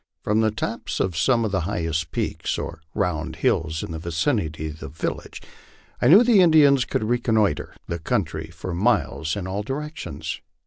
[0.23, 4.69] From the tops of some of the highest peaks oi' round hills in the vicinity
[4.69, 5.43] of the village
[6.01, 10.41] I knew the Indians could reconnoitre the country for miles in all directions.